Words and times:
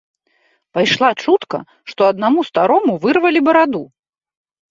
Пайшла 0.77 1.09
чутка, 1.25 1.59
што 1.91 2.01
аднаму 2.13 2.45
старому 2.49 2.93
вырвалі 3.03 3.39
бараду. 3.49 3.83